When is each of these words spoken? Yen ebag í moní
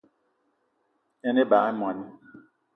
Yen 1.23 1.41
ebag 1.43 1.65
í 1.71 1.79
moní 1.79 2.05